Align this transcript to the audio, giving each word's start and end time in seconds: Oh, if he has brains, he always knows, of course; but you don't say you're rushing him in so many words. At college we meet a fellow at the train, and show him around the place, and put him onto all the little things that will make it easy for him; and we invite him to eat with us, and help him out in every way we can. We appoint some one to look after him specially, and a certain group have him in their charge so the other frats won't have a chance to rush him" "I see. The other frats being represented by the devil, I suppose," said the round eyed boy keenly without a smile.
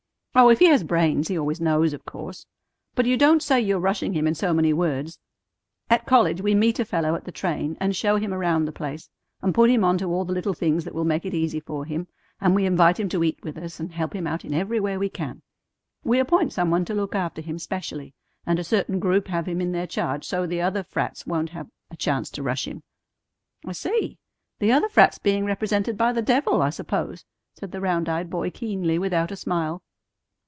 Oh, 0.33 0.47
if 0.49 0.59
he 0.59 0.67
has 0.67 0.85
brains, 0.85 1.27
he 1.27 1.37
always 1.37 1.59
knows, 1.59 1.91
of 1.91 2.05
course; 2.05 2.45
but 2.95 3.05
you 3.05 3.17
don't 3.17 3.43
say 3.43 3.59
you're 3.59 3.81
rushing 3.81 4.13
him 4.13 4.25
in 4.27 4.33
so 4.33 4.53
many 4.53 4.71
words. 4.71 5.19
At 5.89 6.05
college 6.05 6.39
we 6.39 6.55
meet 6.55 6.79
a 6.79 6.85
fellow 6.85 7.15
at 7.15 7.25
the 7.25 7.33
train, 7.33 7.75
and 7.81 7.93
show 7.93 8.15
him 8.15 8.33
around 8.33 8.63
the 8.63 8.71
place, 8.71 9.09
and 9.41 9.53
put 9.53 9.69
him 9.69 9.83
onto 9.83 10.09
all 10.09 10.23
the 10.23 10.31
little 10.31 10.53
things 10.53 10.85
that 10.85 10.95
will 10.95 11.03
make 11.03 11.25
it 11.25 11.33
easy 11.33 11.59
for 11.59 11.83
him; 11.83 12.07
and 12.39 12.55
we 12.55 12.65
invite 12.65 12.97
him 12.97 13.09
to 13.09 13.25
eat 13.25 13.43
with 13.43 13.57
us, 13.57 13.77
and 13.81 13.91
help 13.91 14.15
him 14.15 14.25
out 14.25 14.45
in 14.45 14.53
every 14.53 14.79
way 14.79 14.97
we 14.97 15.09
can. 15.09 15.41
We 16.05 16.17
appoint 16.17 16.53
some 16.53 16.71
one 16.71 16.85
to 16.85 16.93
look 16.95 17.13
after 17.13 17.41
him 17.41 17.59
specially, 17.59 18.13
and 18.45 18.57
a 18.57 18.63
certain 18.63 19.01
group 19.01 19.27
have 19.27 19.49
him 19.49 19.59
in 19.59 19.73
their 19.73 19.85
charge 19.85 20.23
so 20.23 20.47
the 20.47 20.61
other 20.61 20.81
frats 20.81 21.27
won't 21.27 21.49
have 21.49 21.67
a 21.91 21.97
chance 21.97 22.29
to 22.31 22.41
rush 22.43 22.69
him" 22.69 22.83
"I 23.67 23.73
see. 23.73 24.17
The 24.59 24.71
other 24.71 24.87
frats 24.87 25.17
being 25.17 25.43
represented 25.43 25.97
by 25.97 26.13
the 26.13 26.21
devil, 26.21 26.61
I 26.61 26.69
suppose," 26.69 27.25
said 27.59 27.73
the 27.73 27.81
round 27.81 28.07
eyed 28.07 28.29
boy 28.29 28.49
keenly 28.49 28.97
without 28.97 29.31
a 29.33 29.35
smile. 29.35 29.83